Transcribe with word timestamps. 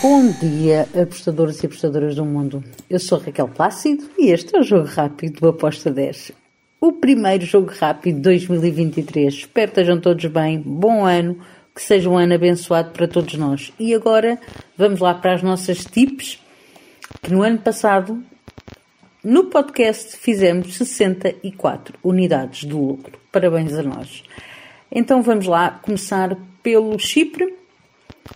Bom 0.00 0.30
dia, 0.30 0.88
apostadores 0.94 1.62
e 1.62 1.66
apostadoras 1.66 2.14
do 2.14 2.24
mundo. 2.24 2.64
Eu 2.88 2.98
sou 2.98 3.18
Raquel 3.18 3.48
Plácido 3.48 4.08
e 4.16 4.30
este 4.30 4.56
é 4.56 4.60
o 4.60 4.62
Jogo 4.62 4.86
Rápido 4.86 5.40
do 5.40 5.48
Aposta 5.48 5.90
10. 5.90 6.32
O 6.80 6.92
primeiro 6.92 7.44
Jogo 7.44 7.70
Rápido 7.78 8.16
de 8.16 8.22
2023. 8.22 9.34
Espero 9.34 9.70
que 9.70 9.80
estejam 9.80 10.00
todos 10.00 10.24
bem. 10.26 10.60
Bom 10.60 11.04
ano, 11.04 11.38
que 11.74 11.82
seja 11.82 12.08
um 12.08 12.16
ano 12.16 12.32
abençoado 12.32 12.92
para 12.92 13.06
todos 13.06 13.34
nós. 13.34 13.72
E 13.78 13.92
agora 13.92 14.38
vamos 14.78 15.00
lá 15.00 15.12
para 15.14 15.34
as 15.34 15.42
nossas 15.42 15.84
tips, 15.84 16.38
que 17.20 17.30
no 17.30 17.42
ano 17.42 17.58
passado, 17.58 18.22
no 19.22 19.46
podcast, 19.46 20.16
fizemos 20.16 20.74
64 20.76 21.98
unidades 22.02 22.60
de 22.60 22.72
lucro. 22.72 23.18
Parabéns 23.30 23.74
a 23.74 23.82
nós. 23.82 24.22
Então 24.90 25.22
vamos 25.22 25.46
lá 25.46 25.80
começar 25.82 26.34
pelo 26.62 26.98
Chipre 26.98 27.61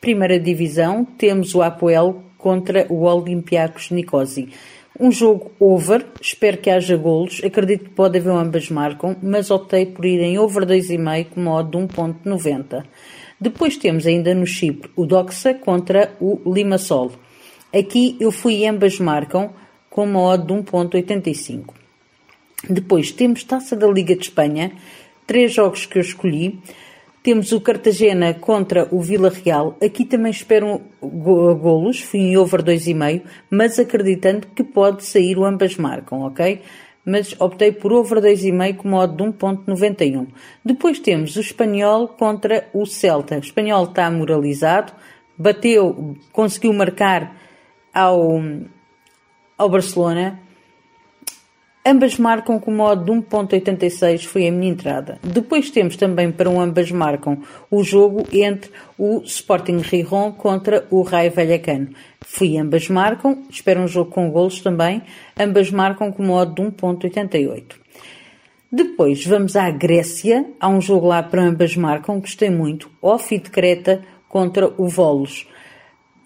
Primeira 0.00 0.38
Divisão, 0.38 1.04
temos 1.04 1.54
o 1.54 1.62
Apoel 1.62 2.22
contra 2.36 2.86
o 2.88 3.02
Olympiacos 3.04 3.90
Nicosia. 3.90 4.48
Um 4.98 5.12
jogo 5.12 5.52
over, 5.60 6.04
espero 6.20 6.58
que 6.58 6.70
haja 6.70 6.96
golos, 6.96 7.40
acredito 7.44 7.84
que 7.84 7.90
pode 7.90 8.18
haver 8.18 8.32
ambas 8.32 8.68
marcam, 8.68 9.16
mas 9.22 9.50
optei 9.50 9.86
por 9.86 10.04
ir 10.04 10.20
em 10.20 10.38
over 10.38 10.66
2,5 10.66 11.26
com 11.30 11.40
modo 11.40 11.70
de 11.70 11.94
1.90. 11.94 12.84
Depois 13.40 13.76
temos 13.76 14.06
ainda 14.06 14.34
no 14.34 14.44
Chipre 14.44 14.90
o 14.96 15.06
Doxa 15.06 15.54
contra 15.54 16.12
o 16.20 16.40
Limassol. 16.52 17.12
Aqui 17.72 18.16
eu 18.18 18.32
fui 18.32 18.66
ambas 18.66 18.98
marcam 18.98 19.52
com 19.88 20.06
modo 20.06 20.46
de 20.46 20.62
1.85. 20.68 21.74
Depois 22.68 23.12
temos 23.12 23.44
Taça 23.44 23.76
da 23.76 23.86
Liga 23.86 24.16
de 24.16 24.22
Espanha, 24.22 24.72
três 25.26 25.54
jogos 25.54 25.86
que 25.86 25.98
eu 25.98 26.02
escolhi. 26.02 26.58
Temos 27.22 27.52
o 27.52 27.60
Cartagena 27.60 28.32
contra 28.34 28.88
o 28.90 29.00
Vila 29.00 29.28
Real. 29.28 29.76
Aqui 29.84 30.04
também 30.04 30.30
espero 30.30 30.80
golos, 31.00 32.00
fui 32.00 32.20
em 32.20 32.36
over 32.36 32.62
2,5, 32.62 33.22
mas 33.50 33.78
acreditando 33.78 34.46
que 34.54 34.62
pode 34.62 35.04
sair 35.04 35.36
o 35.36 35.44
ambas 35.44 35.76
marcam, 35.76 36.22
ok? 36.22 36.62
Mas 37.04 37.34
optei 37.40 37.72
por 37.72 37.92
over 37.92 38.20
2,5 38.20 38.76
com 38.76 38.88
modo 38.88 39.16
de 39.16 39.30
1.91. 39.30 40.28
Depois 40.64 41.00
temos 41.00 41.36
o 41.36 41.40
Espanhol 41.40 42.08
contra 42.08 42.68
o 42.72 42.86
Celta. 42.86 43.36
O 43.36 43.40
Espanhol 43.40 43.84
está 43.84 44.10
moralizado, 44.10 44.92
bateu, 45.36 46.16
conseguiu 46.32 46.72
marcar 46.72 47.36
ao, 47.92 48.40
ao 49.56 49.68
Barcelona, 49.68 50.40
Ambas 51.90 52.18
marcam 52.18 52.60
com 52.60 52.70
o 52.70 52.74
modo 52.74 53.02
de 53.02 53.10
1.86 53.18 54.26
foi 54.26 54.46
a 54.46 54.52
minha 54.52 54.70
entrada. 54.70 55.18
Depois 55.22 55.70
temos 55.70 55.96
também 55.96 56.30
para 56.30 56.50
um 56.50 56.60
ambas 56.60 56.92
marcam 56.92 57.38
o 57.70 57.82
jogo 57.82 58.26
entre 58.30 58.70
o 58.98 59.22
Sporting 59.24 59.78
Rijon 59.78 60.32
contra 60.32 60.86
o 60.90 61.00
Raio 61.00 61.32
Vallecano. 61.32 61.88
Fui 62.20 62.58
ambas 62.58 62.90
marcam, 62.90 63.42
espero 63.48 63.80
um 63.80 63.88
jogo 63.88 64.10
com 64.10 64.30
golos 64.30 64.60
também, 64.60 65.00
ambas 65.34 65.70
marcam 65.70 66.12
com 66.12 66.22
o 66.22 66.26
modo 66.26 66.56
de 66.56 66.70
1.88. 66.70 67.76
Depois 68.70 69.24
vamos 69.24 69.56
à 69.56 69.70
Grécia, 69.70 70.44
há 70.60 70.68
um 70.68 70.82
jogo 70.82 71.06
lá 71.06 71.22
para 71.22 71.42
ambas 71.42 71.74
marcam, 71.74 72.20
gostei 72.20 72.50
muito, 72.50 72.90
Ofi 73.00 73.38
de 73.38 73.48
Creta 73.48 74.02
contra 74.28 74.70
o 74.76 74.86
Volos. 74.88 75.48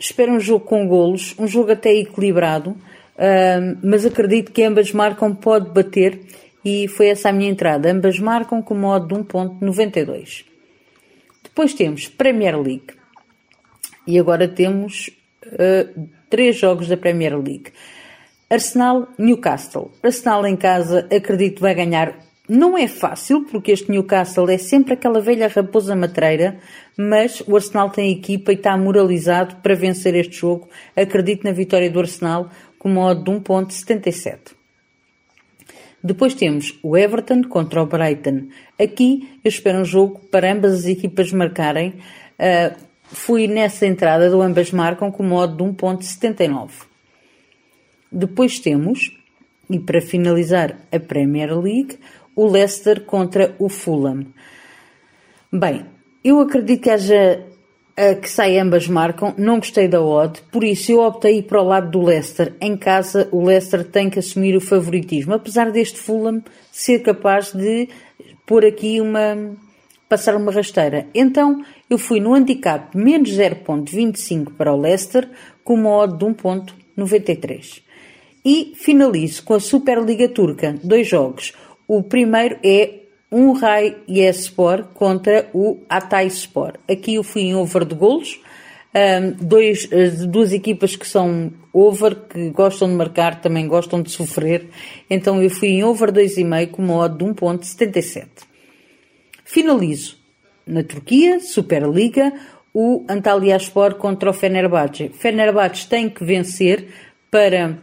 Espero 0.00 0.32
um 0.32 0.40
jogo 0.40 0.64
com 0.64 0.88
golos, 0.88 1.32
um 1.38 1.46
jogo 1.46 1.70
até 1.70 1.94
equilibrado, 1.94 2.76
mas 3.82 4.04
acredito 4.04 4.52
que 4.52 4.62
ambas 4.62 4.92
marcam 4.92 5.34
pode 5.34 5.70
bater 5.70 6.20
e 6.64 6.88
foi 6.88 7.08
essa 7.08 7.28
a 7.28 7.32
minha 7.32 7.50
entrada. 7.50 7.90
Ambas 7.90 8.18
marcam 8.18 8.62
com 8.62 8.74
modo 8.74 9.06
de 9.06 9.22
1.92. 9.22 10.44
Depois 11.42 11.74
temos 11.74 12.08
Premier 12.08 12.58
League 12.58 12.94
e 14.06 14.18
agora 14.18 14.48
temos 14.48 15.10
uh, 15.46 16.08
três 16.28 16.56
jogos 16.56 16.88
da 16.88 16.96
Premier 16.96 17.36
League. 17.36 17.72
Arsenal, 18.50 19.08
Newcastle. 19.18 19.90
Arsenal 20.02 20.46
em 20.46 20.56
casa, 20.56 21.08
acredito 21.14 21.60
vai 21.60 21.74
ganhar. 21.74 22.18
Não 22.46 22.76
é 22.76 22.86
fácil, 22.86 23.44
porque 23.44 23.72
este 23.72 23.90
Newcastle 23.90 24.50
é 24.50 24.58
sempre 24.58 24.92
aquela 24.92 25.20
velha 25.20 25.48
raposa 25.48 25.96
matreira, 25.96 26.58
mas 26.96 27.42
o 27.46 27.56
Arsenal 27.56 27.88
tem 27.88 28.12
equipa 28.12 28.52
e 28.52 28.54
está 28.54 28.76
moralizado 28.76 29.56
para 29.62 29.74
vencer 29.74 30.14
este 30.14 30.36
jogo. 30.36 30.68
Acredito 30.94 31.44
na 31.44 31.52
vitória 31.52 31.90
do 31.90 32.00
Arsenal 32.00 32.50
com 32.84 32.90
modo 32.90 33.24
de 33.24 33.30
1.77. 33.30 34.52
Depois 36.02 36.34
temos 36.34 36.78
o 36.82 36.94
Everton 36.98 37.42
contra 37.44 37.82
o 37.82 37.86
Brighton. 37.86 38.48
Aqui 38.78 39.38
eu 39.42 39.48
espero 39.48 39.78
um 39.78 39.86
jogo 39.86 40.20
para 40.30 40.52
ambas 40.52 40.74
as 40.74 40.84
equipas 40.84 41.32
marcarem. 41.32 41.94
Uh, 42.38 42.76
fui 43.04 43.48
nessa 43.48 43.86
entrada 43.86 44.28
do 44.28 44.42
ambas 44.42 44.70
marcam 44.70 45.10
com 45.10 45.22
modo 45.22 45.56
de 45.56 45.64
1.79. 45.64 46.72
Depois 48.12 48.58
temos, 48.58 49.16
e 49.70 49.78
para 49.78 50.02
finalizar 50.02 50.76
a 50.92 51.00
Premier 51.00 51.58
League, 51.58 51.98
o 52.36 52.46
Leicester 52.46 53.00
contra 53.00 53.56
o 53.58 53.70
Fulham. 53.70 54.26
Bem, 55.50 55.86
eu 56.22 56.38
acredito 56.38 56.82
que 56.82 56.90
haja 56.90 57.46
que 58.20 58.28
sai 58.28 58.58
ambas 58.58 58.88
marcam, 58.88 59.32
não 59.38 59.58
gostei 59.58 59.86
da 59.86 60.02
odd, 60.02 60.40
por 60.50 60.64
isso 60.64 60.90
eu 60.90 61.00
optei 61.00 61.42
para 61.42 61.62
o 61.62 61.64
lado 61.64 61.90
do 61.90 62.02
Leicester. 62.02 62.52
Em 62.60 62.76
casa, 62.76 63.28
o 63.30 63.44
Leicester 63.44 63.84
tem 63.84 64.10
que 64.10 64.18
assumir 64.18 64.56
o 64.56 64.60
favoritismo, 64.60 65.34
apesar 65.34 65.70
deste 65.70 66.00
Fulham 66.00 66.42
ser 66.72 67.00
capaz 67.00 67.52
de 67.52 67.88
pôr 68.44 68.64
aqui 68.64 69.00
uma. 69.00 69.54
passar 70.08 70.34
uma 70.34 70.50
rasteira. 70.50 71.06
Então, 71.14 71.64
eu 71.88 71.96
fui 71.96 72.18
no 72.18 72.34
handicap 72.34 72.96
menos 72.96 73.30
0.25 73.30 74.52
para 74.56 74.72
o 74.72 74.80
Leicester, 74.80 75.28
com 75.62 75.74
uma 75.74 75.90
odd 75.90 76.18
de 76.18 76.24
1.93. 76.24 77.80
E 78.44 78.72
finalizo 78.74 79.42
com 79.44 79.54
a 79.54 79.60
Superliga 79.60 80.28
Turca, 80.28 80.74
dois 80.82 81.06
jogos. 81.06 81.52
O 81.86 82.02
primeiro 82.02 82.58
é 82.62 83.03
um 83.34 83.50
Rai 83.50 83.96
Yespor 84.08 84.84
contra 84.94 85.50
o 85.52 85.80
Atay 85.88 86.28
Sport. 86.28 86.76
Aqui 86.88 87.16
eu 87.16 87.24
fui 87.24 87.42
em 87.42 87.54
over 87.56 87.84
de 87.84 87.92
golos. 87.92 88.40
Um, 88.94 89.32
dois, 89.44 89.88
duas 90.28 90.52
equipas 90.52 90.94
que 90.94 91.04
são 91.04 91.52
over, 91.72 92.14
que 92.14 92.50
gostam 92.50 92.86
de 92.88 92.94
marcar, 92.94 93.40
também 93.40 93.66
gostam 93.66 94.00
de 94.00 94.12
sofrer. 94.12 94.68
Então 95.10 95.42
eu 95.42 95.50
fui 95.50 95.70
em 95.70 95.82
over 95.82 96.12
2,5 96.12 96.70
com 96.70 96.82
uma 96.82 97.08
de 97.08 97.24
1.77. 97.24 98.28
Finalizo 99.44 100.16
na 100.64 100.84
Turquia, 100.84 101.40
Superliga, 101.40 102.32
o 102.72 103.04
Antalyaspor 103.08 103.96
contra 103.96 104.30
o 104.30 104.32
Fenerbahçe. 104.32 105.08
Fenerbahçe 105.08 105.88
tem 105.88 106.08
que 106.08 106.24
vencer 106.24 106.86
para 107.32 107.78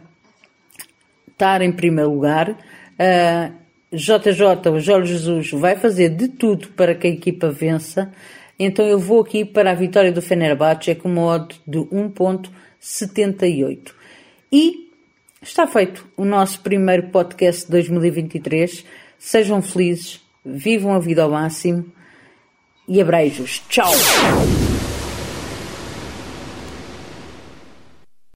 estar 1.30 1.60
em 1.60 1.72
primeiro 1.72 2.10
lugar. 2.10 2.52
Uh, 2.52 3.61
JJ, 3.92 4.70
o 4.70 4.80
Jorge 4.80 5.12
Jesus, 5.12 5.50
vai 5.50 5.76
fazer 5.76 6.08
de 6.08 6.28
tudo 6.28 6.68
para 6.68 6.94
que 6.94 7.06
a 7.06 7.10
equipa 7.10 7.50
vença. 7.50 8.10
Então 8.58 8.86
eu 8.86 8.98
vou 8.98 9.20
aqui 9.20 9.44
para 9.44 9.70
a 9.70 9.74
vitória 9.74 10.10
do 10.10 10.22
Fenerbahçe 10.22 10.94
com 10.94 11.08
modo 11.08 11.54
de 11.66 11.78
1.78. 11.78 13.92
E 14.50 14.90
está 15.42 15.66
feito 15.66 16.06
o 16.16 16.24
nosso 16.24 16.60
primeiro 16.60 17.08
podcast 17.08 17.66
de 17.66 17.72
2023. 17.72 18.84
Sejam 19.18 19.60
felizes, 19.60 20.20
vivam 20.44 20.94
a 20.94 20.98
vida 20.98 21.22
ao 21.22 21.30
máximo 21.30 21.84
e 22.88 23.00
abreijos. 23.00 23.62
Tchau! 23.68 23.92